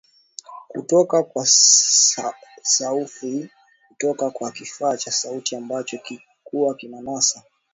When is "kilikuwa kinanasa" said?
5.97-7.43